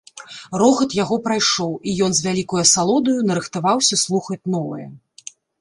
[0.61, 4.87] Рогат яго прайшоў, і ён з вялікаю асалодаю нарыхтаваўся слухаць новае.